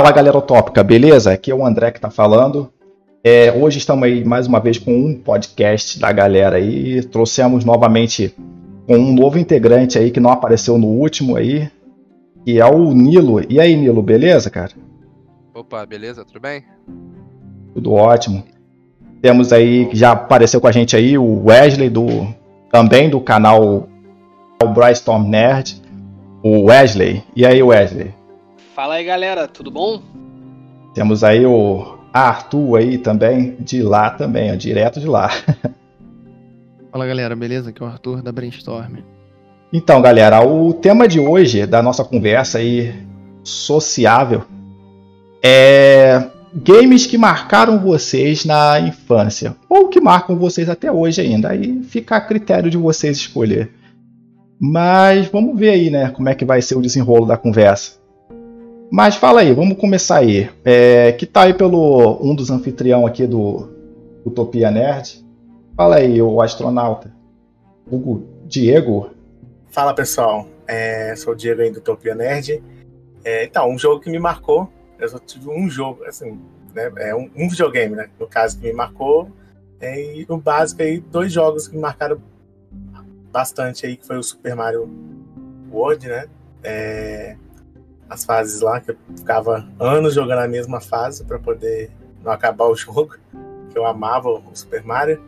[0.00, 1.30] Fala galera utópica, beleza?
[1.30, 2.72] Aqui é o André que tá falando.
[3.22, 7.02] É, hoje estamos aí mais uma vez com um podcast da galera aí.
[7.02, 8.34] Trouxemos novamente
[8.86, 11.70] com um novo integrante aí que não apareceu no último aí,
[12.46, 13.42] que é o Nilo.
[13.46, 14.72] E aí, Nilo, beleza, cara?
[15.54, 16.24] Opa, beleza?
[16.24, 16.64] Tudo bem?
[17.74, 18.42] Tudo ótimo.
[19.20, 22.26] Temos aí, que já apareceu com a gente aí, o Wesley, do,
[22.72, 23.86] também do canal
[24.62, 25.78] o Brainstorm Nerd.
[26.42, 27.22] O Wesley.
[27.36, 28.18] E aí, Wesley?
[28.80, 30.00] Fala aí, galera, tudo bom?
[30.94, 35.28] Temos aí o Arthur aí também, de lá também, ó, direto de lá.
[36.90, 37.68] Fala galera, beleza?
[37.68, 39.00] Aqui é o Arthur da Brainstorm.
[39.70, 42.94] Então, galera, o tema de hoje da nossa conversa aí
[43.44, 44.44] sociável
[45.44, 51.50] é games que marcaram vocês na infância ou que marcam vocês até hoje ainda.
[51.50, 53.74] Aí fica a critério de vocês escolher.
[54.58, 57.99] Mas vamos ver aí, né, como é que vai ser o desenrolo da conversa.
[58.90, 60.50] Mas fala aí, vamos começar aí.
[60.64, 63.70] É, que tá aí pelo um dos anfitrião aqui do
[64.26, 65.24] Utopia Nerd.
[65.76, 67.14] Fala aí, o astronauta.
[67.90, 69.10] Hugo Diego.
[69.70, 72.60] Fala pessoal, é, sou o Diego aí do Utopia Nerd.
[73.24, 74.68] É, então, um jogo que me marcou,
[74.98, 76.40] eu só tive um jogo, assim,
[76.74, 79.28] né, é um, um videogame, né, no caso que me marcou,
[79.80, 82.20] é, e no básico aí, dois jogos que me marcaram
[83.30, 84.88] bastante aí, que foi o Super Mario
[85.70, 86.26] World, né,
[86.62, 87.36] é,
[88.10, 91.90] as fases lá, que eu ficava anos jogando a mesma fase para poder
[92.22, 93.16] não acabar o jogo,
[93.70, 95.22] que eu amava o Super Mario,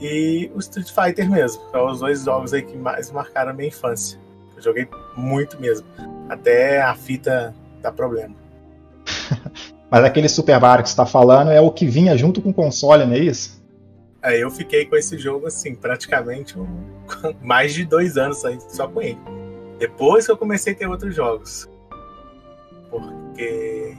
[0.00, 3.54] e o Street Fighter mesmo, que são os dois jogos aí que mais marcaram a
[3.54, 4.18] minha infância.
[4.56, 5.86] Eu joguei muito mesmo,
[6.28, 8.34] até a fita dar problema.
[9.88, 12.54] Mas aquele Super Mario que você está falando é o que vinha junto com o
[12.54, 13.64] console, não é isso?
[14.20, 16.66] Aí eu fiquei com esse jogo assim, praticamente um,
[17.40, 19.18] mais de dois anos aí, só com ele.
[19.78, 21.68] Depois que eu comecei a ter outros jogos
[22.90, 23.96] porque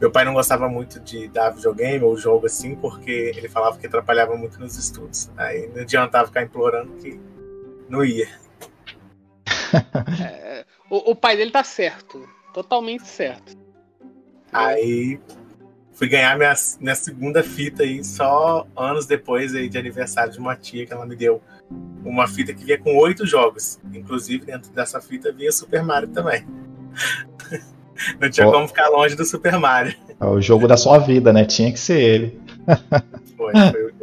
[0.00, 3.86] meu pai não gostava muito de dar videogame ou jogo assim, porque ele falava que
[3.86, 5.30] atrapalhava muito nos estudos.
[5.36, 7.20] Aí não adiantava ficar implorando que
[7.88, 8.28] não ia.
[10.20, 13.56] É, o, o, pai dele tá certo, totalmente certo.
[14.52, 15.20] Aí
[15.92, 20.56] fui ganhar minha, minha segunda fita aí só anos depois aí de aniversário de uma
[20.56, 21.40] tia que ela me deu
[22.04, 23.78] uma fita que vinha com oito jogos.
[23.94, 26.44] Inclusive dentro dessa fita vinha Super Mario também.
[28.20, 29.94] Não tinha como ficar longe do Super Mario.
[30.20, 31.44] É o jogo da sua vida, né?
[31.44, 32.40] Tinha que ser ele.
[33.36, 34.02] Foi, foi o jogo.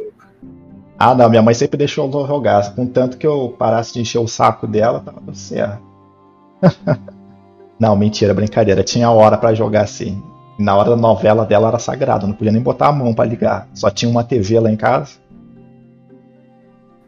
[1.02, 2.74] Ah, não, minha mãe sempre deixou eu jogar.
[2.74, 5.82] Contanto que eu parasse de encher o saco dela, tava tudo certo.
[7.78, 8.84] não, mentira, brincadeira.
[8.84, 10.22] Tinha hora para jogar assim.
[10.58, 13.66] Na hora da novela dela era sagrado, não podia nem botar a mão para ligar.
[13.72, 15.12] Só tinha uma TV lá em casa.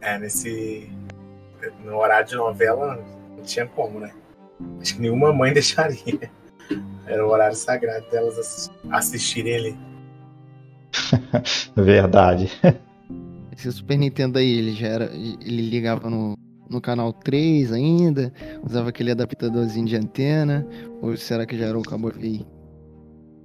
[0.01, 0.89] É, nesse.
[1.85, 2.99] No horário de novela,
[3.37, 4.11] não tinha como, né?
[4.81, 6.31] Acho que nenhuma mãe deixaria.
[7.05, 9.77] Era o horário sagrado delas assistirem ali.
[11.75, 12.49] Verdade.
[13.51, 15.05] Esse Super Nintendo aí, ele já era.
[15.13, 16.35] Ele ligava no,
[16.69, 18.33] no canal 3 ainda?
[18.63, 20.67] Usava aquele adaptadorzinho de antena?
[21.01, 22.45] Ou será que já era o cabo VI?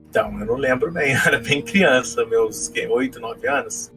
[0.09, 3.93] Então, eu não lembro bem, eu era bem criança, meus que, 8, 9 anos.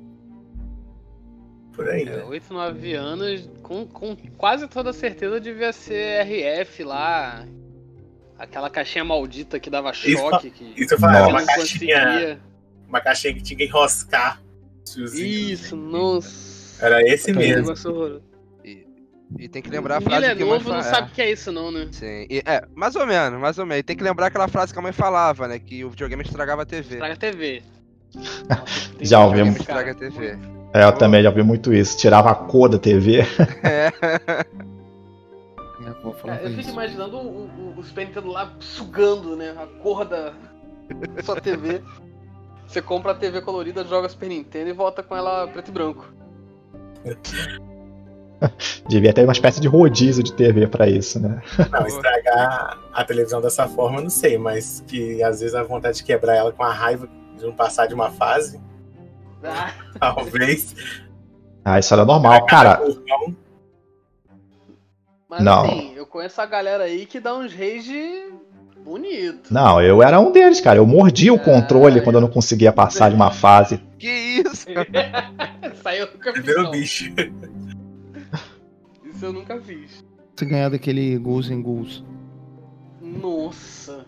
[1.74, 2.04] Por aí.
[2.04, 2.24] É, né?
[2.24, 7.46] 8, 9 anos, com, com quase toda certeza devia ser RF lá,
[8.42, 10.48] Aquela caixinha maldita que dava choque.
[10.48, 12.40] Isso, que isso foi uma caixinha.
[12.90, 14.42] Uma caixinha que tinha que enroscar.
[15.14, 16.84] Isso, nossa.
[16.84, 17.72] Era esse mesmo.
[18.66, 18.88] E,
[19.38, 21.22] e, tem que lembrar a frase é que a mãe novo, não sabe o que
[21.22, 21.88] é isso não, né?
[21.92, 22.26] Sim.
[22.32, 23.82] E, é, mais ou menos, mais ou menos.
[23.82, 25.60] E tem que lembrar aquela frase que a mãe falava, né?
[25.60, 26.96] Que o videogame estragava a TV.
[26.96, 27.62] Estraga a TV.
[29.02, 29.60] já ouvimos.
[29.60, 30.36] Estraga a TV.
[30.74, 31.96] É, eu também já ouvi muito isso.
[31.96, 33.20] Tirava a cor da TV.
[33.64, 33.92] É.
[36.04, 39.56] É, eu fico imaginando o, o, o Super Nintendo lá sugando, né?
[39.58, 40.34] A cor da
[41.24, 41.82] sua TV.
[42.68, 46.12] Você compra a TV colorida, joga Super Nintendo e volta com ela preto e branco.
[48.88, 51.42] Devia ter uma espécie de rodízio de TV para isso, né?
[51.70, 55.98] Não, estragar a televisão dessa forma, eu não sei, mas que às vezes a vontade
[55.98, 57.08] de quebrar ela com a raiva
[57.38, 58.60] de não passar de uma fase.
[59.44, 59.72] Ah.
[60.00, 60.76] Talvez.
[61.64, 62.82] Ah, isso era normal, cara.
[65.30, 65.64] Mas não.
[65.64, 68.34] assim, conheço a galera aí que dá uns rage
[68.84, 69.52] bonito.
[69.52, 70.78] Não, eu era um deles, cara.
[70.78, 72.02] Eu mordia o controle é...
[72.02, 73.80] quando eu não conseguia passar de uma fase.
[73.98, 74.68] Que isso?
[75.82, 76.46] Saiu nunca fiz.
[76.46, 77.14] Virou bicho.
[79.06, 80.04] Isso eu nunca fiz.
[80.36, 82.04] Você ganhar daquele Ghouls and Ghouls.
[83.02, 84.06] Nossa.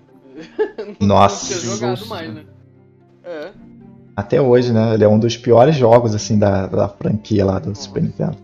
[1.00, 1.56] Nossa.
[1.56, 2.44] Não jogado mais, né?
[3.24, 3.52] É.
[4.16, 4.94] Até hoje, né?
[4.94, 7.82] Ele é um dos piores jogos, assim, da, da franquia lá do Nossa.
[7.82, 8.38] Super Nintendo.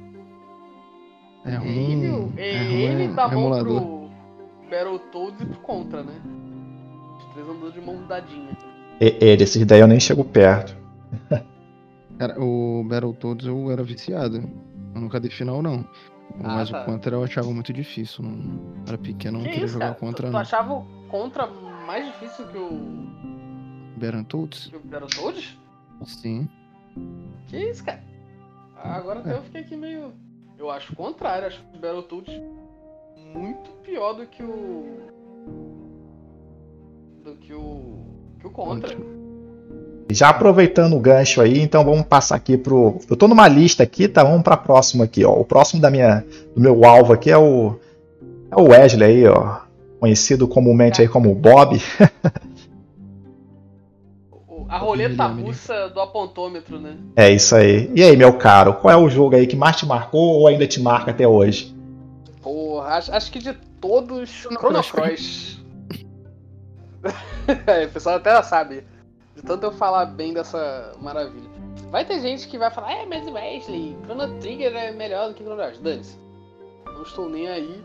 [1.49, 2.03] É ruim.
[2.03, 4.09] Ele, é ele ruim, dá mão pro
[4.69, 6.13] Battletoads e pro Contra, né?
[7.33, 8.57] três andando de mão dadinha.
[8.99, 10.75] Ele, esses daí eu nem chego perto.
[12.19, 14.37] Cara, o Battletoads eu era viciado.
[14.93, 15.85] Eu nunca dei final, não.
[16.43, 16.81] Ah, Mas tá.
[16.81, 18.23] o Contra eu achava muito difícil.
[18.23, 18.83] Não...
[18.87, 19.99] Era pequeno, eu não que queria isso, jogar cara?
[19.99, 20.39] Contra, tu, tu não.
[20.39, 23.07] achava o Contra mais difícil que o,
[23.97, 24.67] Battletoads?
[24.67, 25.57] que o Battletoads?
[26.05, 26.49] Sim.
[27.47, 28.03] Que isso, cara?
[28.75, 30.13] Agora até eu fiquei aqui meio.
[30.59, 32.41] Eu acho o contrário, acho o Battletoads
[33.33, 34.85] muito pior do que o.
[37.23, 37.95] Do que o.
[38.41, 38.93] que o Contra.
[40.11, 42.99] Já aproveitando o gancho aí, então vamos passar aqui pro.
[43.09, 44.21] Eu tô numa lista aqui, tá?
[44.21, 45.31] Vamos pra próxima aqui, ó.
[45.31, 47.79] O próximo da minha, do meu alvo aqui é o.
[48.51, 49.59] É o Wesley aí, ó.
[49.97, 51.79] Conhecido comumente aí como Bob.
[54.69, 56.95] A roleta russa do apontômetro, né?
[57.15, 57.91] É isso aí.
[57.95, 60.67] E aí, meu caro, qual é o jogo aí que mais te marcou ou ainda
[60.67, 61.75] te marca até hoje?
[62.41, 64.29] Porra, acho, acho que de todos.
[64.29, 65.59] Chrono Chrono Cross.
[67.65, 68.83] É, o pessoal até sabe.
[69.35, 71.49] De tanto eu falar bem dessa maravilha.
[71.89, 75.43] Vai ter gente que vai falar, é, mas Wesley, Chrono Trigger é melhor do que
[75.43, 75.79] Chrono Cross.
[75.79, 76.19] Dane-se.
[76.85, 77.83] Não estou nem aí.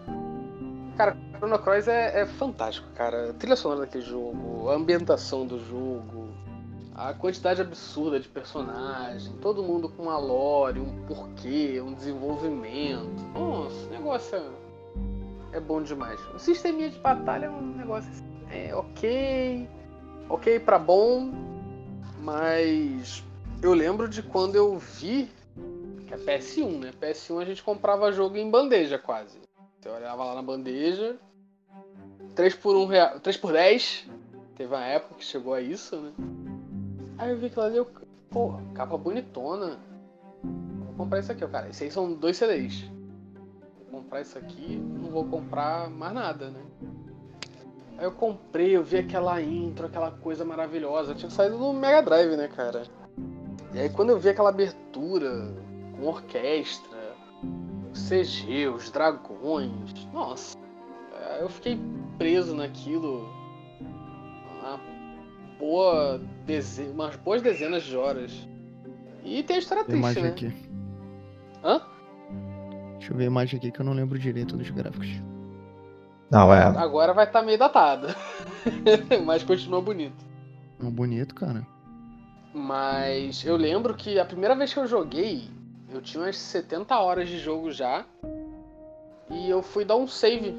[0.99, 3.31] Cara, Chrono Cross é, é fantástico, cara.
[3.31, 6.24] A trilha sonora daquele jogo, a ambientação do jogo,
[6.95, 13.23] a quantidade absurda de personagem, todo mundo com uma lore, um porquê, um desenvolvimento.
[13.35, 16.21] Nossa, o negócio é, é bom demais.
[16.33, 19.69] O sisteminha de batalha é um negócio assim, é ok,
[20.29, 21.33] ok pra bom,
[22.21, 23.25] mas
[23.61, 25.29] eu lembro de quando eu vi
[26.07, 26.91] que é PS1, né?
[27.01, 29.39] PS1 a gente comprava jogo em bandeja quase.
[29.81, 31.17] Você olhava lá na bandeja,
[32.37, 34.07] 3 por 1 real, 3 por 10.
[34.57, 36.13] Teve uma época que chegou a isso, né?
[37.25, 37.87] Aí eu vi aquilo ali, eu,
[38.29, 39.79] pô, capa bonitona.
[40.43, 41.71] Vou comprar isso aqui, ó, cara.
[41.71, 42.85] Esses aí são dois CDs.
[43.91, 46.61] Vou comprar isso aqui, não vou comprar mais nada, né?
[47.97, 51.15] Aí eu comprei, eu vi aquela intro, aquela coisa maravilhosa.
[51.15, 52.83] Tinha saído do Mega Drive, né, cara?
[53.73, 55.51] E aí quando eu vi aquela abertura
[55.97, 57.17] com orquestra,
[57.95, 59.73] CG, os dragões,
[60.13, 60.59] nossa,
[61.41, 61.81] eu fiquei
[62.19, 63.27] preso naquilo.
[65.59, 66.21] Boa
[66.93, 68.33] umas boas dezenas de horas.
[69.25, 70.29] E tem a história Tem triste, imagem né?
[70.31, 70.71] aqui.
[71.65, 71.83] Hã?
[72.99, 75.09] Deixa eu ver a imagem aqui que eu não lembro direito dos gráficos.
[76.31, 76.63] Não, é.
[76.63, 78.09] Agora vai estar meio datado.
[79.25, 80.25] Mas continua bonito.
[80.81, 81.67] Bonito, cara.
[82.53, 85.49] Mas eu lembro que a primeira vez que eu joguei,
[85.93, 88.05] eu tinha umas 70 horas de jogo já.
[89.31, 90.53] E eu fui dar um save,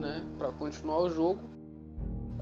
[0.00, 1.40] né, Pra continuar o jogo.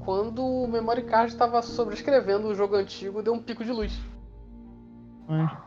[0.07, 3.91] Quando o memory card estava sobrescrevendo o jogo antigo, deu um pico de luz.
[5.29, 5.57] Ué,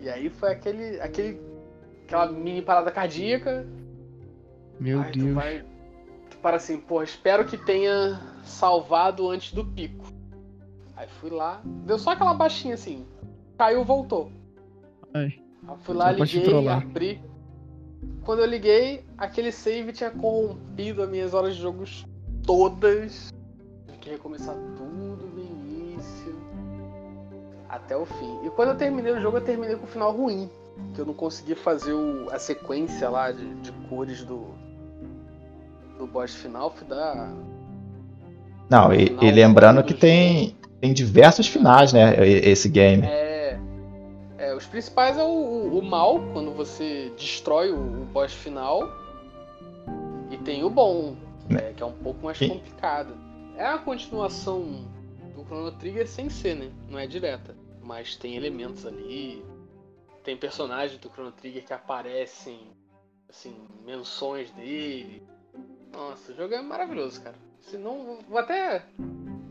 [0.00, 1.38] E aí foi aquele, aquele
[2.06, 3.68] aquela mini parada cardíaca.
[4.80, 5.34] meu Aí tu Deus.
[5.34, 5.66] vai.
[6.30, 10.06] Tu para assim, pô, espero que tenha salvado antes do pico.
[10.96, 13.06] Aí fui lá, deu só aquela baixinha assim.
[13.58, 14.32] Caiu, voltou.
[15.12, 15.38] Ai.
[15.68, 17.22] Aí fui lá, liguei, abri.
[18.24, 22.06] Quando eu liguei, aquele save tinha corrompido as minhas horas de jogos
[22.46, 23.32] todas.
[23.86, 26.34] Tive que recomeçar tudo do início.
[27.68, 28.38] Até o fim.
[28.46, 30.48] E quando eu terminei o jogo, eu terminei com o final ruim.
[30.94, 34.46] Que eu não consegui fazer o- a sequência lá de, de cores do.
[35.98, 36.70] Do boss final.
[36.70, 37.32] Fui dar.
[38.68, 40.00] Não, e, Final e lembrando do que jogo.
[40.00, 42.14] tem, tem diversos finais, né?
[42.26, 43.04] Esse game.
[43.06, 43.58] É,
[44.38, 48.82] é, os principais é o, o- o mal, quando você destrói o, o boss final.
[50.30, 51.14] E tem o bom,
[51.48, 53.14] que é, que é um pouco mais complicado.
[53.56, 54.88] É a continuação
[55.34, 56.70] do Chrono Trigger sem ser, né?
[56.88, 57.54] Não é direta.
[57.82, 59.44] Mas tem elementos ali.
[60.22, 62.58] Tem personagens do Chrono Trigger que aparecem,
[63.28, 65.22] assim, menções dele.
[65.92, 67.36] Nossa, o jogo é maravilhoso, cara.
[67.60, 68.82] Senão, vou até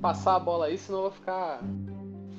[0.02, 1.62] passar a bola aí, senão eu vou ficar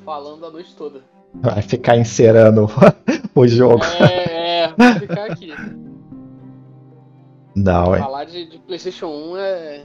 [0.04, 1.02] falando a noite toda.
[1.34, 2.68] Vai ficar encerando
[3.34, 3.84] o jogo.
[4.00, 5.52] É, é, vou ficar aqui.
[7.54, 7.98] Não, é.
[7.98, 9.82] Falar de, de PlayStation 1 é.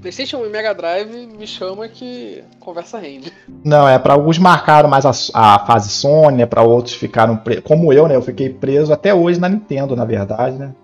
[0.00, 3.32] PlayStation 1 e Mega Drive me chama que conversa rende.
[3.64, 6.46] Não, é para alguns marcaram mais a, a fase Sony, né?
[6.46, 7.60] Para outros ficaram pre...
[7.60, 8.14] como eu, né?
[8.14, 10.74] Eu fiquei preso até hoje na Nintendo, na verdade, né?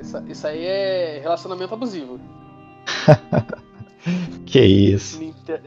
[0.00, 2.18] Isso, isso aí é relacionamento abusivo.
[4.46, 5.20] Que isso.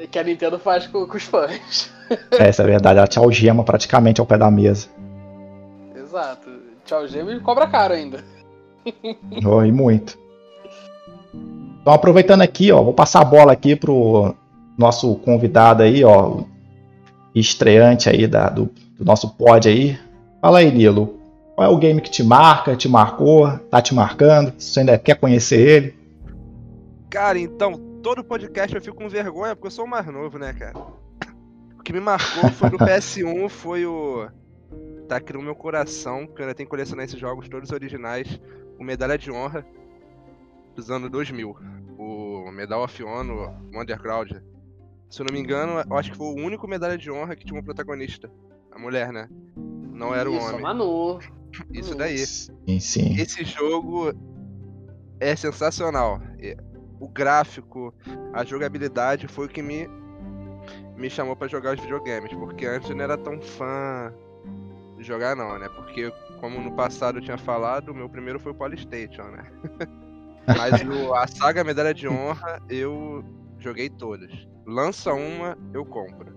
[0.10, 1.92] Que a Nintendo faz com, com os fãs.
[2.32, 4.88] Essa é a verdade, ela te algema praticamente ao pé da mesa.
[5.96, 6.50] Exato.
[6.84, 8.24] Tchau, gêmeo e cobra caro ainda.
[9.46, 10.18] Oh, e muito.
[11.82, 14.36] Então, aproveitando aqui, ó, vou passar a bola aqui pro
[14.78, 16.44] nosso convidado aí, ó,
[17.34, 19.98] estreante aí da, do, do nosso pod aí.
[20.42, 21.20] Fala aí, Nilo.
[21.56, 24.54] Qual é o game que te marca, te marcou, tá te marcando?
[24.58, 25.96] Se você ainda quer conhecer ele?
[27.10, 30.54] Cara, então, todo podcast eu fico com vergonha porque eu sou o mais novo, né,
[30.54, 30.74] cara?
[31.78, 34.28] O que me marcou foi no PS1, foi o.
[35.12, 38.40] Tá aqui no meu coração, que eu ainda tenho que colecionar esses jogos todos originais.
[38.80, 39.68] O Medalha de Honra
[40.74, 41.54] dos anos 2000.
[41.98, 44.32] O Medal of Honor, o Underground.
[45.10, 47.44] Se eu não me engano, eu acho que foi o único Medalha de Honra que
[47.44, 48.32] tinha uma protagonista.
[48.72, 49.28] A mulher, né?
[49.58, 50.62] Não era o Isso, homem.
[50.62, 51.20] Manu.
[51.74, 52.18] Isso daí.
[52.20, 53.20] Sim, sim.
[53.20, 54.14] Esse jogo
[55.20, 56.22] é sensacional.
[57.02, 57.94] O gráfico,
[58.32, 59.90] a jogabilidade foi o que me,
[60.96, 62.32] me chamou pra jogar os videogames.
[62.32, 64.14] Porque antes eu não era tão fã
[65.04, 65.70] jogar, não, né?
[65.76, 69.44] Porque, como no passado eu tinha falado, o meu primeiro foi o Polystation, né?
[70.48, 73.24] Mas o- a saga Medalha de Honra eu
[73.60, 74.32] joguei todas.
[74.66, 76.32] Lança uma, eu compro.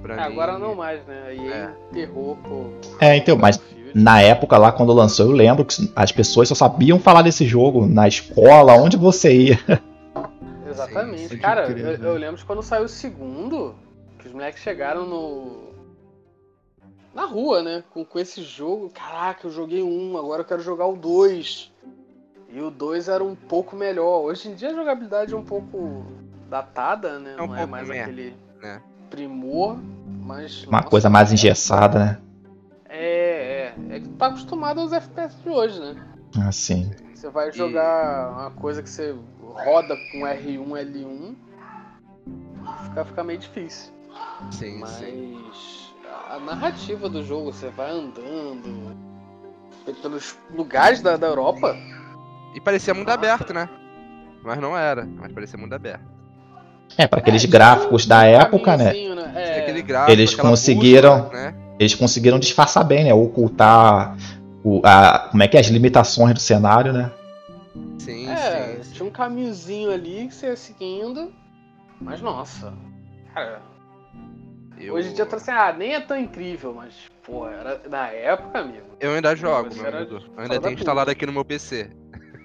[0.00, 1.22] Pra É, mim, agora não mais, né?
[1.28, 1.70] Aí É.
[1.90, 2.66] enterrou, pô.
[3.00, 3.60] É, então, mas
[3.94, 7.86] na época lá, quando lançou, eu lembro que as pessoas só sabiam falar desse jogo
[7.86, 9.58] na escola, onde você ia.
[10.68, 11.28] Exatamente.
[11.28, 13.74] Sim, Cara, pode crer, eu, eu lembro de quando saiu o segundo,
[14.18, 15.71] que os moleques chegaram no.
[17.14, 17.84] Na rua, né?
[17.90, 18.90] Com, com esse jogo.
[18.90, 21.70] Caraca, eu joguei um, agora eu quero jogar o dois.
[22.48, 24.22] E o dois era um pouco melhor.
[24.22, 26.04] Hoje em dia a jogabilidade é um pouco
[26.48, 27.34] datada, né?
[27.38, 28.80] É um Não é mais aquele né?
[29.10, 29.78] primor,
[30.22, 30.64] mas.
[30.64, 32.20] Uma nossa, coisa mais engessada, né?
[32.88, 33.96] É, é.
[33.96, 35.96] É que tu tá acostumado aos FPS de hoje, né?
[36.46, 36.90] Assim.
[37.14, 41.34] Você vai jogar uma coisa que você roda com R1, L1,
[42.84, 43.92] fica, fica meio difícil.
[44.50, 45.38] Sim, Mas sim.
[46.30, 48.96] A narrativa do jogo, você vai andando
[50.00, 51.76] pelos lugares da, da Europa.
[52.54, 53.18] E parecia mundo Nossa.
[53.18, 53.68] aberto, né?
[54.44, 56.04] Mas não era, mas parecia mundo aberto.
[56.98, 58.92] É, para aqueles É, gráficos da época, né?
[58.92, 59.32] né?
[59.34, 61.54] É, aquele gráfico, Eles conseguiram- bússola, né?
[61.78, 63.14] Eles conseguiram disfarçar bem, né?
[63.14, 64.16] Ocultar
[64.62, 67.10] o, a, como é que é, as limitações do cenário, né?
[67.98, 68.92] Sim, é, sim.
[68.92, 71.32] tinha um caminhozinho ali que você ia seguindo.
[72.00, 72.74] Mas nossa,
[73.32, 73.62] cara,
[74.78, 77.80] Eu, hoje em dia eu tô assim, ah, nem é tão incrível, mas, pô, era
[77.88, 78.86] na época, amigo.
[79.00, 80.16] eu ainda jogo, meu era amigo.
[80.16, 81.90] Eu ainda da tenho instalado aqui no meu PC.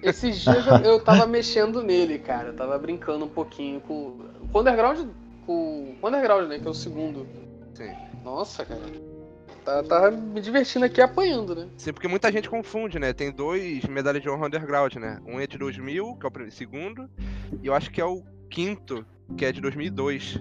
[0.02, 2.48] Esses dias eu, eu tava mexendo nele, cara.
[2.48, 4.18] Eu tava brincando um pouquinho com
[4.52, 5.08] com o Underground.
[5.44, 6.58] Com o Underground, né?
[6.58, 7.26] Que é o segundo.
[7.74, 7.90] Sim.
[8.24, 8.80] Nossa, cara.
[9.64, 11.68] Tá- Tava me divertindo aqui apanhando, né?
[11.76, 13.12] Sim, porque muita gente confunde, né?
[13.12, 15.20] Tem dois medalhas de honra underground, né?
[15.26, 17.10] Um é de 2000, que é o segundo,
[17.62, 19.04] e eu acho que é o quinto,
[19.36, 20.40] que é de 2002,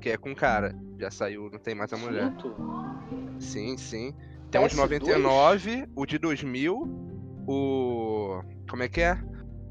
[0.00, 0.74] que é com cara.
[0.98, 2.30] Já saiu, não tem mais a mulher.
[2.32, 2.54] Quinto.
[3.38, 4.14] Sim, sim.
[4.50, 4.82] Tem um de PS2?
[4.82, 6.88] 99, o de 2000,
[7.48, 8.40] o.
[8.68, 9.18] Como é que é?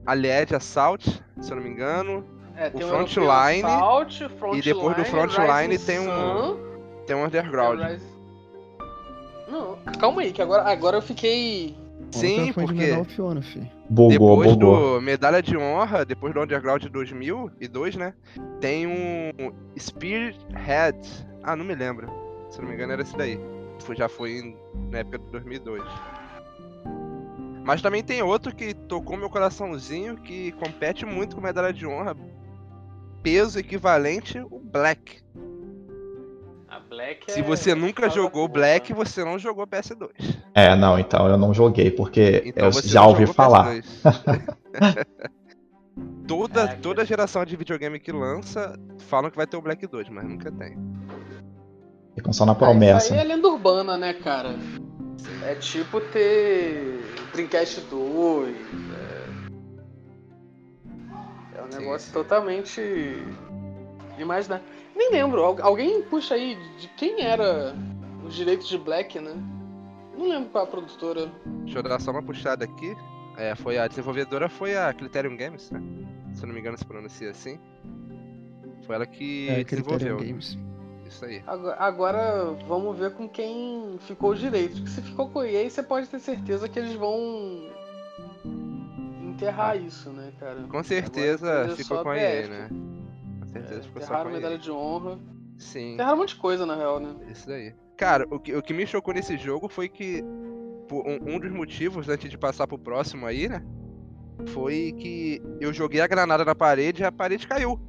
[0.06, 2.25] A LED Assault, se eu não me engano.
[2.56, 6.58] É, O Frontline, Assault, Frontline, e depois do Frontline tem um Sun,
[7.08, 7.80] Tem um Underground.
[7.80, 8.06] é, Rising-
[9.50, 11.75] Não, calma aí, que agora, agora eu fiquei.
[12.12, 13.72] Sim, porque Medal of Honor, fi.
[13.91, 14.95] Bugou, depois bugou.
[14.95, 18.13] do Medalha de Honra, depois do Underground 2002, né?
[18.62, 20.98] Tem um Spearhead.
[21.43, 22.10] Ah, não me lembro.
[22.50, 23.38] Se não me engano era esse daí.
[23.98, 24.55] Já foi
[24.89, 25.83] na época de 2002.
[27.65, 32.15] Mas também tem outro que tocou meu coraçãozinho, que compete muito com Medalha de Honra.
[33.21, 35.21] Peso equivalente, o Black.
[36.91, 38.48] Black Se é você nunca fora da jogou.
[38.50, 40.10] Black, você não jogou PS2.
[40.53, 43.75] É, não, então eu não joguei, porque Então eu já ouvi falar.
[43.75, 45.05] PS2.
[46.27, 46.81] toda, Caraca.
[46.81, 50.51] toda geração de videogame que lança falam que vai ter o Black 2, mas nunca
[50.51, 50.77] tem.
[52.15, 53.05] Ficam só na Ah, promessa.
[53.05, 54.55] isso aí é lenda urbana, né, cara?
[55.43, 57.00] É tipo ter
[57.33, 58.53] Dreamcast 2.
[61.55, 62.13] É, é um Sim, negócio sim.
[62.13, 62.81] totalmente
[64.17, 64.63] imaginário.
[64.95, 67.75] Nem lembro, al- alguém puxa aí de quem era
[68.25, 69.33] os direitos de Black, né?
[70.17, 71.31] Não lembro qual é a produtora.
[71.63, 72.95] Deixa eu dar só uma puxada aqui.
[73.38, 75.81] É, foi a desenvolvedora foi a Criterion Games, né?
[76.33, 77.57] Se eu não me engano se pronuncia assim.
[78.86, 80.27] Foi ela que É, Criterion desenvolveu.
[80.27, 80.57] Games.
[81.07, 81.41] Isso aí.
[81.48, 84.79] Agora, agora vamos ver com quem ficou os direitos.
[84.79, 87.69] Porque se ficou com a EA, você pode ter certeza que eles vão
[89.24, 90.62] enterrar isso, né, cara?
[90.63, 90.67] Ah.
[90.69, 92.69] Com certeza Agora, ficou com a EA, né?
[93.51, 95.20] Certeza ficou só Enterraram com a medalha de honra.
[95.58, 95.93] Sim.
[95.93, 97.15] Enterraram um monte de coisa, na real, né?
[97.31, 97.74] Isso daí.
[97.98, 100.24] Cara, o que, o que me chocou nesse jogo foi que
[100.91, 103.63] um, um dos motivos, antes de passar pro próximo aí, né?
[104.48, 107.79] Foi que eu joguei a granada na parede e a parede caiu.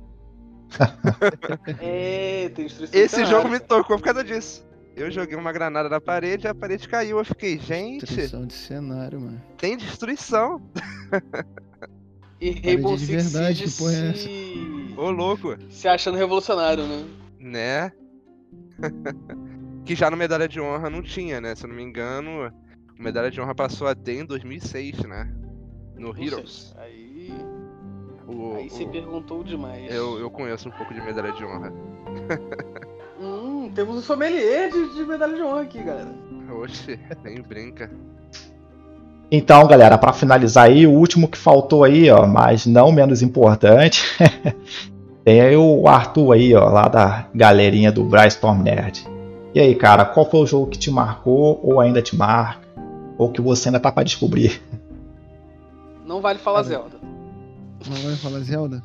[1.81, 4.66] É, tem destruição de Esse jogo me tocou por causa disso.
[4.95, 7.19] Eu joguei uma granada na parede e a parede caiu.
[7.19, 9.42] Eu fiquei, gente, Destruição de cenário, mano.
[9.57, 10.61] tem destruição.
[12.40, 14.82] E Rainbow de Six verdade, Siege que porra é se...
[14.96, 17.04] Ô, louco, se achando revolucionário, né?
[17.38, 17.92] né?
[19.84, 21.54] que já no Medalha de Honra não tinha, né?
[21.54, 22.52] Se eu não me engano,
[22.99, 25.32] o Medalha de Honra passou a ter em 2006, né?
[25.96, 26.75] No Heroes.
[26.78, 27.32] Aí...
[28.26, 29.92] O, Aí você o- perguntou demais.
[29.92, 31.72] eu, eu conheço um pouco de medalha de honra.
[33.20, 36.14] Hum, temos um sommelier de, de medalha de honra aqui, galera.
[36.52, 37.90] Oxe, nem brinca.
[39.35, 44.03] Então, galera, pra finalizar aí, o último que faltou aí, ó, mas não menos importante,
[45.25, 49.07] tem aí o Arthur aí, ó, lá da galerinha do Brainstorm Nerd.
[49.55, 52.61] E aí, cara, qual foi o jogo que te marcou ou ainda te marca?
[53.17, 54.61] Ou que você ainda tá pra descobrir?
[56.07, 56.97] Não vale falar Ah, Zelda.
[57.87, 58.83] Não vai falar Zelda?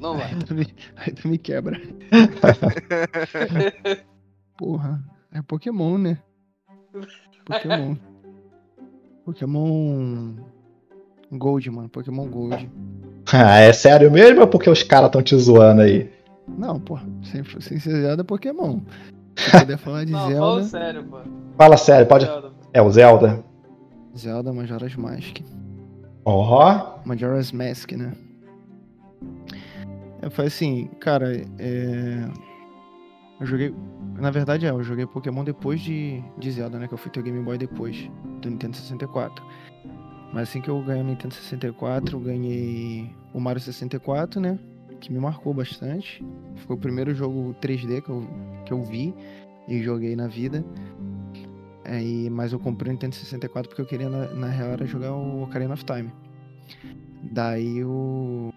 [0.00, 0.44] Não Aí vale.
[0.44, 1.80] tu me, aí tu me quebra.
[4.56, 6.18] Porra, é Pokémon, né?
[7.44, 7.96] Pokémon.
[9.26, 10.34] Pokémon
[11.32, 11.88] Gold, mano.
[11.88, 12.70] Pokémon Gold.
[13.32, 16.08] Ah, é sério mesmo ou porque os caras tão te zoando aí?
[16.46, 17.04] Não, porra.
[17.24, 18.78] Sem, sem ser Zelda, é Pokémon.
[19.34, 21.18] Se puder falar de Não, fala Zelda, sério, pô.
[21.58, 22.24] Fala sério, pode.
[22.24, 22.52] Zelda.
[22.72, 23.44] É o Zelda?
[24.16, 25.38] Zelda Majora's Mask.
[26.24, 28.12] Ó, Majora's Mask, né?
[30.22, 32.28] É, foi assim, cara, é...
[33.40, 33.74] Eu joguei...
[34.18, 36.88] Na verdade, é, eu joguei Pokémon depois de, de Zelda, né?
[36.88, 39.44] Que eu fui ter o Game Boy depois, do Nintendo 64.
[40.32, 44.58] Mas assim que eu ganhei o Nintendo 64, eu ganhei o Mario 64, né?
[45.00, 46.24] Que me marcou bastante.
[46.66, 48.26] Foi o primeiro jogo 3D que eu,
[48.64, 49.14] que eu vi
[49.68, 50.64] e joguei na vida.
[51.84, 55.12] Aí, mas eu comprei o Nintendo 64 porque eu queria, na, na real, era jogar
[55.12, 56.12] o Ocarina of Time.
[57.32, 58.52] Daí o,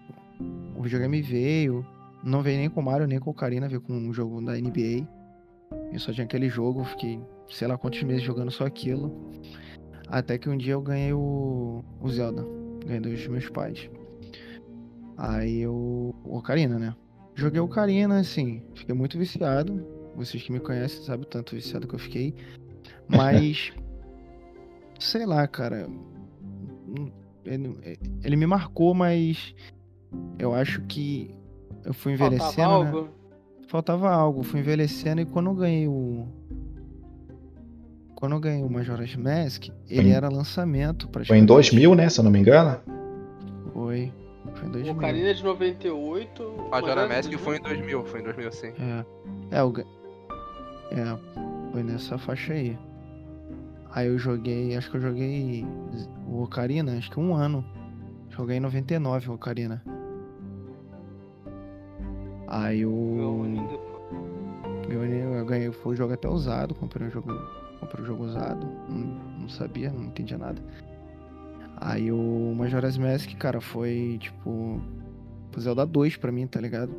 [0.76, 1.86] o videogame veio.
[2.22, 4.52] Não veio nem com o Mario, nem com o Ocarina, veio com um jogo da
[4.52, 5.06] NBA.
[5.92, 9.30] Eu só tinha aquele jogo, fiquei sei lá quantos meses jogando só aquilo.
[10.08, 12.44] Até que um dia eu ganhei o, o Zelda.
[12.84, 13.88] Ganhei dos meus pais.
[15.16, 16.14] Aí eu.
[16.24, 16.94] O Ocarina, né?
[17.34, 19.86] Joguei o Ocarina, assim, fiquei muito viciado.
[20.16, 22.34] Vocês que me conhecem sabem o tanto viciado que eu fiquei.
[23.08, 23.72] Mas.
[24.98, 25.88] sei lá, cara.
[27.44, 29.54] Ele, ele me marcou, mas.
[30.38, 31.32] Eu acho que
[31.84, 32.68] eu fui Faltava envelhecendo.
[32.68, 32.74] né?
[32.90, 33.08] algo.
[33.68, 36.26] faltava algo, fui envelhecendo e quando eu ganhei o.
[38.14, 41.46] Quando eu ganhei o Majora's Mask, ele era lançamento foi em praticamente.
[41.46, 42.08] 2000, né?
[42.08, 42.78] Se eu não me engano.
[43.72, 44.12] Foi.
[44.54, 44.92] Foi em O 2000.
[44.94, 46.42] Ocarina é de 98.
[46.70, 47.38] Majora Majora's Mask 2000.
[47.38, 48.72] foi em 2000, foi em 2000 sim.
[48.78, 49.04] É.
[49.58, 49.72] É, o.
[50.90, 51.18] É,
[51.72, 52.76] foi nessa faixa aí.
[53.92, 55.66] Aí eu joguei, acho que eu joguei
[56.28, 57.64] o Ocarina, acho que um ano.
[58.28, 59.82] Joguei em 99 o Ocarina.
[62.50, 63.46] Aí o.
[64.88, 67.32] Eu, eu ganhei, foi o jogo até usado, comprei um jogo,
[67.78, 70.60] comprei um jogo usado, não, não sabia, não entendia nada.
[71.76, 74.50] Aí o Majora's Mask, cara, foi tipo
[75.56, 76.92] o Zelda 2 pra mim, tá ligado?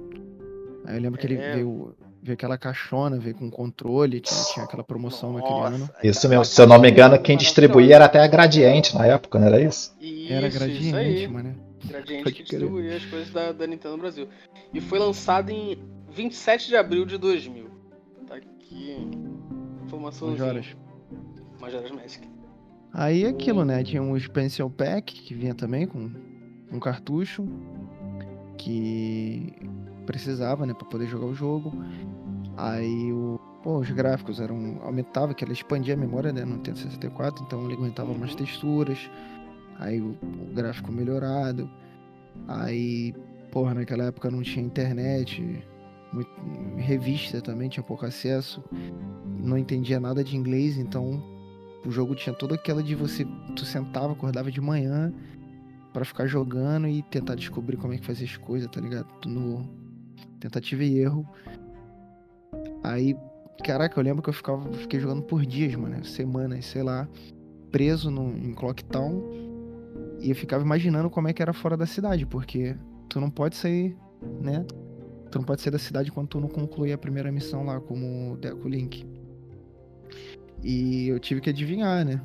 [0.85, 1.55] Aí eu lembro que ele É.
[1.55, 5.77] veio, veio aquela caixona, veio com controle, tinha, tinha aquela promoção naquele ano.
[5.79, 6.45] Nossa, Isso mesmo.
[6.45, 7.43] Se eu não me engano, quem maravilhosa.
[7.43, 9.93] distribuía era até a Gradiente na época, não era isso?
[9.99, 11.27] Isso, Era isso gradiente, aí.
[11.27, 11.55] mano.
[11.87, 12.59] Gradiente Pode que crer.
[12.59, 14.27] distribuía as coisas da, da Nintendo Brasil.
[14.73, 15.77] E foi lançado em
[16.11, 17.69] 27 de abril de 2000.
[18.27, 18.97] Tá aqui.
[19.85, 20.29] Informação.
[20.29, 20.75] Majoras.
[21.59, 22.23] Majora's Mask.
[22.93, 23.83] Aí aquilo, né?
[23.83, 26.11] Tinha um Expansion Pack que vinha também com
[26.71, 27.47] um cartucho
[28.57, 29.53] que
[30.05, 31.71] precisava, né, para poder jogar o jogo.
[32.57, 36.79] Aí o, pô, os gráficos eram aumentava, que ela expandia a memória, né, no Nintendo
[36.79, 38.37] 64, então ele aguentava mais Uhum.
[38.37, 39.09] texturas.
[39.81, 41.67] Aí o, o gráfico melhorado.
[42.47, 43.13] Aí,
[43.51, 45.65] porra, naquela época não tinha internet,
[46.13, 46.29] muito-
[46.77, 48.63] revista também tinha pouco acesso.
[49.43, 51.21] Não entendia nada de inglês, então
[51.83, 55.11] o jogo tinha toda aquela de você, tu sentava, acordava de manhã
[55.91, 59.07] pra ficar jogando e tentar descobrir como é que fazia as coisas, tá ligado?
[59.25, 59.67] No
[60.39, 61.27] tentativa e erro.
[62.83, 63.15] Aí,
[63.63, 67.07] caraca, eu lembro que eu ficava, fiquei jogando por dias, mano, semanas, sei lá,
[67.71, 69.50] preso no, em Clock Town
[70.21, 72.75] e eu ficava imaginando como é que era fora da cidade, porque
[73.09, 73.97] tu não pode sair,
[74.41, 74.65] né?
[75.31, 78.33] Tu não pode sair da cidade quando tu não concluir a primeira missão lá, como
[78.33, 79.05] o Deco Link.
[80.63, 82.21] E eu tive que adivinhar, né?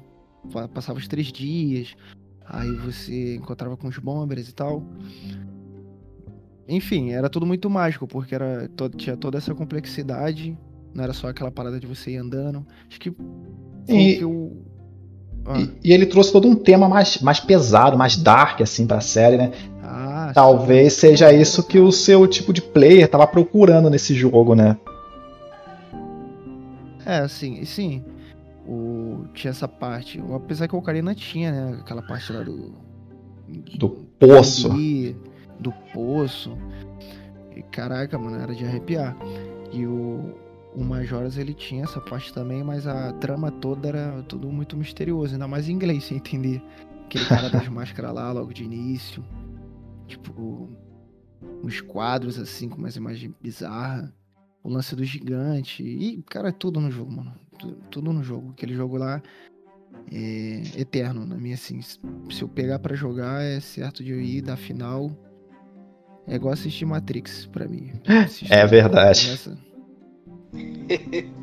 [0.75, 1.97] Passava os três dias,
[2.45, 4.83] aí você encontrava com os bombers e tal.
[6.69, 10.59] Enfim, era tudo muito mágico, porque era tinha toda essa complexidade.
[10.93, 12.67] Não era só aquela parada de você ir andando.
[12.89, 14.57] Acho que foi E- que eu.
[15.49, 19.01] Ah, E, e ele trouxe todo um tema mais, mais pesado, mais dark, assim, pra
[19.01, 19.53] série, né?
[19.83, 21.01] ah, Talvez sim.
[21.01, 24.77] seja isso que o seu tipo de player tava procurando nesse jogo, né?
[27.05, 28.03] É, assim, sim.
[28.67, 30.21] O, tinha essa parte.
[30.35, 31.79] Apesar que o Ocarina tinha, né?
[31.81, 32.75] Aquela parte lá do.
[33.79, 34.63] Do poço.
[34.63, 35.17] zumbi,
[35.61, 36.59] do poço.
[37.55, 39.17] E, caraca, mano, era de arrepiar.
[39.73, 40.35] E o,
[40.77, 45.33] o Majoras ele tinha essa parte também, mas a trama toda era tudo muito misterioso,
[45.33, 46.63] ainda mais em inglês, sem entender.
[47.07, 49.25] Aquele cara das máscaras lá, logo de início.
[50.07, 50.69] Tipo,
[51.65, 54.11] uns quadros assim com umas imagens bizarras.
[54.63, 55.83] O lance do gigante.
[55.83, 57.33] E, cara, é tudo no jogo, mano.
[57.59, 58.51] Tu- Tudo no jogo.
[58.51, 59.23] Aquele jogo lá
[60.13, 61.81] é eterno na minha, assim.
[61.81, 61.99] Se
[62.43, 65.11] eu pegar pra jogar, é certo de eu ir da final.
[66.27, 67.93] É igual assistir Matrix pra mim.
[68.07, 69.25] Assistir- É verdade.
[69.27, 69.59] começa-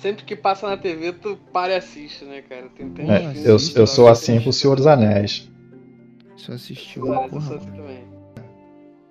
[0.00, 2.66] Sempre que passa na TV, tu para e assiste, né, cara?
[2.76, 5.50] Tem, tem É, Eu, eu sou assim com o Senhor dos Anéis.
[6.48, 7.40] É, porra.
[7.40, 7.98] sou assim também.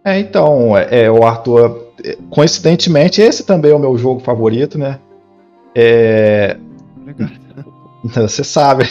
[0.05, 4.77] É, então, é, é, o Arthur, é, coincidentemente, esse também é o meu jogo favorito,
[4.77, 4.99] né?
[5.75, 6.55] É,
[7.05, 7.29] Legal.
[8.15, 8.85] Você sabe.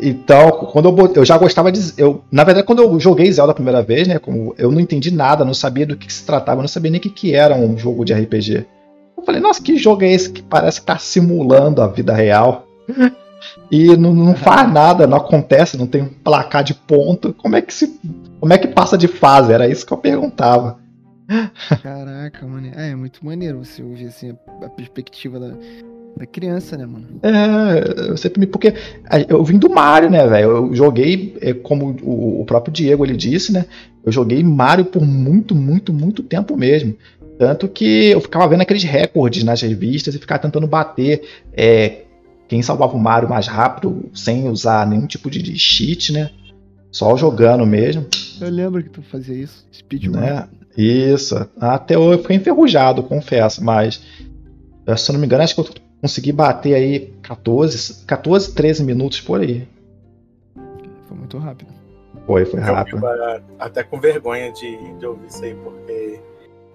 [0.00, 1.92] Então, quando eu, bot- eu já gostava de.
[1.98, 4.18] Eu, na verdade, quando eu joguei Zelda a primeira vez, né?
[4.18, 6.98] Como eu não entendi nada, não sabia do que se tratava, eu não sabia nem
[6.98, 8.64] o que, que era um jogo de RPG.
[9.18, 12.66] Eu falei, nossa, que jogo é esse que parece que tá simulando a vida real?
[13.70, 17.34] E não, não faz nada, não acontece, não tem um placar de ponto.
[17.34, 18.00] Como é que se.
[18.40, 19.52] Como é que passa de fase?
[19.52, 20.78] Era isso que eu perguntava.
[21.82, 22.70] Caraca, mano.
[22.74, 25.48] É, é muito maneiro você ouvir assim a, perspectiva da,
[26.16, 27.06] da criança, né, mano?
[27.22, 28.46] É, eu sempre me.
[28.46, 28.72] Porque
[29.10, 30.50] a- eu vim do Mario, né, velho?
[30.50, 33.66] Eu joguei, é, como o próprio Diego ele disse, né?
[34.04, 36.96] Eu joguei Mario por muito, muito, muito tempo mesmo.
[37.38, 41.22] Tanto que eu ficava vendo aqueles recordes nas revistas e ficava tentando bater
[41.52, 42.02] é,
[42.48, 46.30] quem salvava o Mario mais rápido, sem usar nenhum tipo de, cheat, né?
[46.90, 48.06] Só jogando mesmo,
[48.40, 49.64] Eu lembro que tu fazia isso.
[49.72, 50.12] Speedrun.
[50.18, 50.48] né?
[50.76, 51.46] Isso.
[51.60, 54.02] Até eu fiquei enferrujado, confesso, mas
[54.86, 55.68] eh, se eu não me engano, acho que eu
[56.00, 59.68] consegui bater aí 14, 14 13 minutos por aí.
[61.06, 61.70] Foi muito rápido.
[62.26, 63.06] Foi, foi Eu rápido.
[63.06, 66.20] ah, até com vergonha de, de ouvir isso aí, porque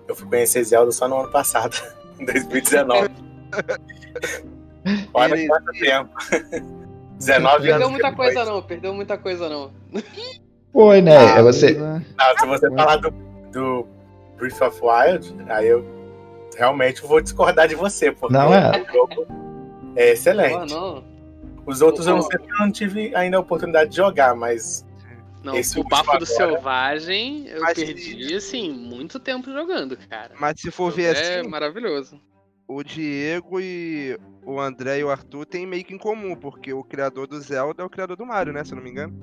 [0.07, 1.75] eu fui conhecer Zelda só no ano passado,
[2.19, 3.09] em 2019.
[5.13, 6.09] Olha Ele- quanto tempo.
[7.17, 8.33] 19 Perdeu anos muita depois.
[8.33, 9.71] coisa não, perdeu muita coisa não.
[10.73, 11.15] Foi, né?
[11.17, 11.71] Ah, É você.
[11.73, 12.01] Não,
[12.39, 13.11] se você falar do,
[13.51, 13.87] do
[14.37, 15.85] Breath of Wild, aí eu
[16.57, 18.71] realmente vou discordar de você, porque Não é.
[18.81, 19.25] o jogo
[19.95, 20.73] é excelente.
[20.73, 21.03] não.
[21.65, 22.27] Os outros eu não Não.
[22.29, 24.85] sei porque eu não tive ainda a oportunidade de jogar, mas
[25.43, 30.33] Não, Esse o Bafo do Selvagem eu Mas- perdi, assim, muito tempo jogando, cara.
[30.39, 32.19] Mas se for ver é assim, maravilhoso.
[32.67, 36.83] o Diego e o André e o Arthur têm meio que em comum, porque o
[36.83, 38.63] criador do Zelda é o criador do Mario, né?
[38.63, 39.13] Se eu não me engano.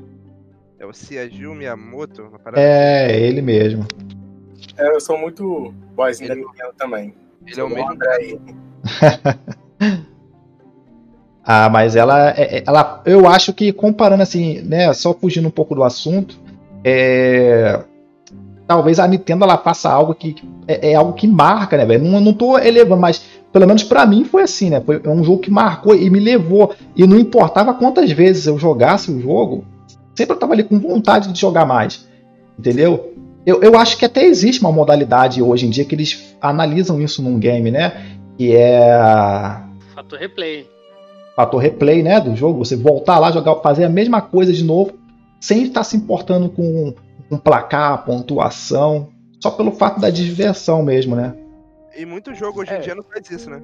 [0.79, 3.87] É o Siaju Miyamoto, uma parada É, ele mesmo.
[4.77, 7.15] é, eu sou muito boyzinho da Ele- Nintendo também.
[7.47, 8.41] Ele é o mesmo André aí.
[11.53, 15.51] Ah, mas ela, é- é- ela, eu acho que comparando assim, né, só fugindo um
[15.51, 16.39] pouco do assunto,
[16.85, 17.81] é,
[18.69, 20.37] talvez a Nintendo ela faça algo que
[20.69, 22.05] é, é algo que marca, né, velho?
[22.05, 24.81] Não, não tô elevando, mas pelo menos pra mim foi assim, né?
[24.81, 29.11] Foi um jogo que marcou e me levou e não importava quantas vezes eu jogasse
[29.11, 29.65] o jogo,
[30.15, 32.09] sempre eu tava ali com vontade de jogar mais,
[32.57, 33.13] entendeu?
[33.45, 37.21] Eu, eu acho que até existe uma modalidade hoje em dia que eles analisam isso
[37.21, 38.01] num game, né?
[38.39, 38.97] Que é
[39.97, 40.65] Fator replay.
[41.37, 44.93] Fator replay, né, do jogo, você voltar lá, jogar, fazer a mesma coisa de novo,
[45.41, 46.95] sem estar se importando com,
[47.29, 49.09] com placar, pontuação,
[49.41, 51.35] só pelo fato da diversão mesmo, né?
[51.97, 52.81] E muito jogo hoje em É.
[52.81, 53.61] dia não faz isso, né?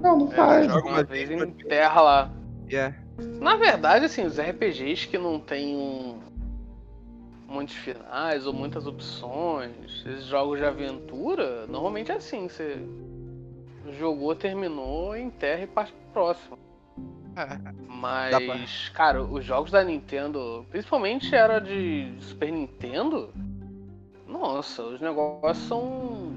[0.00, 0.66] Não, não É, faz.
[0.66, 2.30] joga uma vez em terra lá.
[2.70, 2.92] É.
[3.40, 6.16] Na verdade, assim, os RPGs que não tem um...
[7.48, 9.70] muitos finais ou muitas opções,
[10.06, 12.76] esses jogos de aventura, normalmente é assim, você
[13.98, 16.58] jogou, terminou, enterra e parte pro próximo.
[17.88, 23.30] Mas, cara, os jogos da Nintendo, principalmente era de Super Nintendo,
[24.26, 26.32] nossa, os negócios são,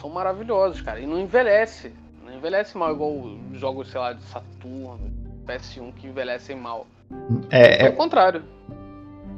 [0.00, 1.00] são maravilhosos, cara.
[1.00, 1.92] E não envelhece.
[2.24, 5.10] Não envelhece mal igual os jogos, sei lá, de Saturno,
[5.46, 6.86] PS1 que envelhecem mal.
[7.50, 8.42] É, é, contrário.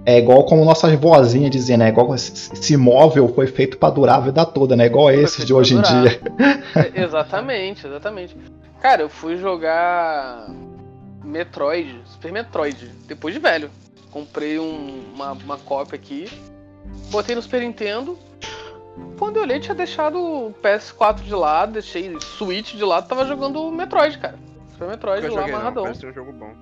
[0.07, 1.89] é igual como nossas vozinhas diziam, né?
[1.89, 4.87] Igual esse, móvel foi feito pra durar a vida toda, né?
[4.87, 6.21] Igual esses de hoje em dia.
[6.77, 8.37] É, exatamente, exatamente.
[8.81, 10.47] Cara, eu fui jogar
[11.25, 13.71] Metroid, Super Metroid, depois de velho.
[14.11, 16.27] Comprei um- uma, uma cópia aqui,
[17.11, 18.19] botei no Super Nintendo.
[19.19, 23.61] Quando eu olhei, tinha deixado o PS4 de lado, deixei Switch de lado, tava jogando
[23.63, 24.39] o Metroid, cara.
[24.73, 25.83] Super Metroid lá joguei não, amarradão.
[25.85, 26.55] parece ser um jogo bom.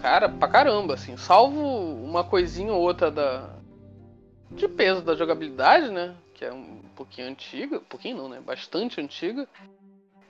[0.00, 1.16] Cara, pra caramba, assim.
[1.16, 3.50] Salvo uma coisinha ou outra da.
[4.50, 6.14] De peso da jogabilidade, né?
[6.34, 7.80] Que é um pouquinho antiga.
[7.80, 8.38] Pouquinho não, né?
[8.44, 9.48] Bastante antiga.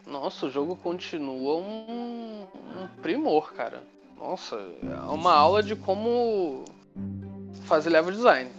[0.06, 2.46] Nossa, o jogo continua um,
[2.78, 3.82] um primor, cara.
[4.18, 6.64] Nossa, é uma aula de como
[7.64, 8.50] fazer level design.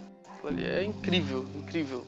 [0.44, 2.04] Ali é incrível, incrível.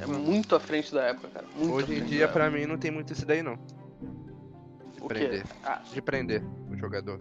[0.00, 1.46] É muito à frente da época, cara.
[1.56, 3.56] Muito Hoje em dia, pra mim, não tem muito isso daí, não.
[4.94, 5.00] De.
[5.02, 5.44] O prender.
[5.64, 7.20] Ah, De prender o jogador.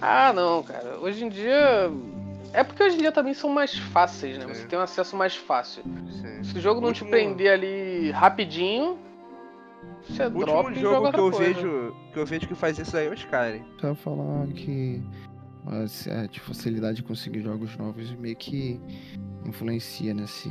[0.00, 0.98] Ah, não, cara.
[1.00, 1.90] Hoje em dia,
[2.52, 4.46] É porque hoje em dia também são mais fáceis, né?
[4.46, 4.54] Sim.
[4.54, 5.82] Você tem um acesso mais fácil.
[6.20, 6.44] Sim.
[6.44, 8.98] Se o jogo não te Último- prender ali rapidinho,
[10.08, 11.38] você O dropa último jogo que eu coisa.
[11.54, 13.64] vejo que eu vejo que faz isso aí é o Skyrim.
[13.80, 15.02] Só ia falar que
[15.66, 18.80] a se- a de facilidade de conseguir jogos novos meio que
[19.46, 20.48] influencia nesse,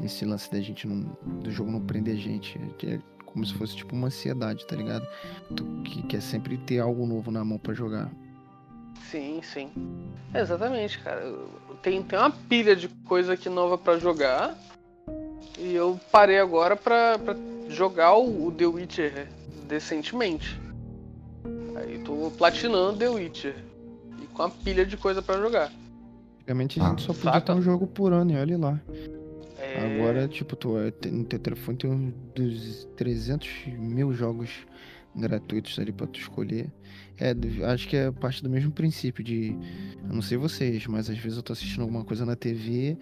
[0.00, 2.58] nesse lance da gente não, do jogo não prender a gente.
[2.84, 5.06] É como se fosse tipo uma ansiedade, tá ligado?
[5.56, 8.10] Tu que quer sempre ter algo novo na mão pra jogar.
[9.10, 9.70] Sim, sim.
[10.34, 11.32] Exatamente, cara.
[11.82, 14.56] Tem, tem uma pilha de coisa aqui nova pra jogar.
[15.58, 17.34] E eu parei agora pra, pra
[17.74, 19.28] jogar o, o The Witcher
[19.68, 20.58] decentemente.
[21.76, 23.54] Aí tô platinando The Witcher.
[24.22, 25.70] E com uma pilha de coisa pra jogar.
[26.38, 26.90] Antigamente a Ah.
[26.90, 27.46] gente só podia Saca?
[27.52, 28.80] ter um jogo por ano, e olha lá.
[29.58, 34.50] É, Agora, tipo, tu, é, tem- no teu telefone tem uns dos 300 mil jogos
[35.16, 36.70] gratuitos ali pra tu escolher.
[37.18, 37.34] É,
[37.72, 39.56] acho que é parte do mesmo princípio de.
[40.08, 42.98] Eu não sei vocês, mas às vezes eu tô assistindo alguma coisa na TV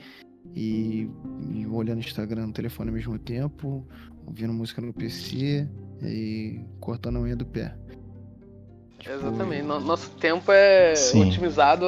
[0.54, 1.08] e,
[1.50, 3.86] e olhando Instagram no telefone ao mesmo tempo,
[4.26, 5.66] ouvindo música no PC
[6.02, 7.74] e cortando a unha do pé.
[8.98, 9.62] Tipo, Exatamente.
[9.62, 11.28] No- nosso tempo é Sim.
[11.28, 11.84] otimizado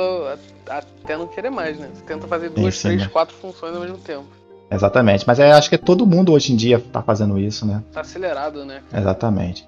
[0.68, 1.88] até não querer mais, né?
[1.94, 3.08] Você tenta fazer duas, sim, três, né?
[3.08, 4.26] quatro funções ao mesmo tempo.
[4.70, 5.24] Exatamente.
[5.26, 7.82] Mas é, acho que todo mundo hoje em dia tá fazendo isso, né?
[7.92, 8.82] Tá acelerado, né?
[8.92, 9.66] Exatamente.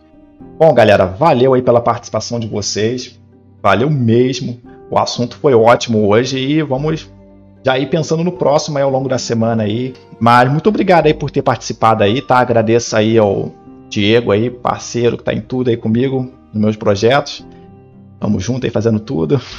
[0.59, 3.19] Bom, galera, valeu aí pela participação de vocês.
[3.63, 4.61] Valeu mesmo.
[4.91, 7.11] O assunto foi ótimo hoje e vamos
[7.67, 9.93] já ir pensando no próximo aí ao longo da semana aí.
[10.21, 12.39] Mas muito obrigado aí por ter participado aí, tá?
[12.39, 13.53] Agradeço aí ao
[13.89, 17.45] Diego aí, parceiro que tá em tudo aí comigo, nos meus projetos.
[18.21, 19.41] Tamo junto aí fazendo tudo.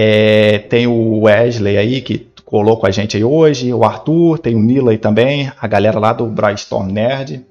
[0.00, 4.54] É, tem o Wesley aí que colou com a gente aí hoje, o Arthur, tem
[4.54, 7.44] o Nilo aí também, a galera lá do Brainstorm Nerd.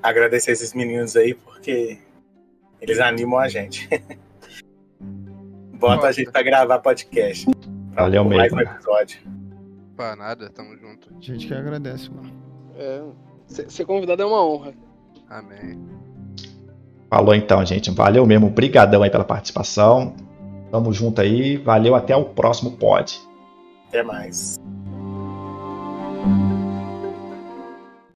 [0.00, 1.98] Agradecer esses meninos aí, porque
[2.80, 3.88] eles animam a gente.
[5.74, 7.44] Bota a gente pra gravar podcast.
[7.98, 8.58] Pra Valeu mais mesmo.
[8.58, 9.18] um episódio.
[9.96, 11.08] Pá, nada, tamo junto.
[11.20, 12.32] Gente que agradece, mano.
[12.76, 13.02] É,
[13.48, 14.72] ser convidado é uma honra.
[15.28, 15.84] Amém.
[17.10, 17.90] Falou então, gente.
[17.90, 18.50] Valeu mesmo.
[18.50, 20.14] Brigadão aí pela participação.
[20.70, 21.56] Tamo junto aí.
[21.56, 23.18] Valeu até o próximo pod.
[23.88, 24.60] Até mais.